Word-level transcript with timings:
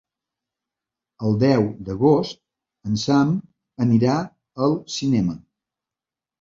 El 1.27 1.37
deu 1.43 1.65
d'agost 1.91 2.41
en 2.93 2.97
Sam 3.03 3.37
anirà 3.87 4.19
al 4.67 4.77
cinema. 4.99 5.41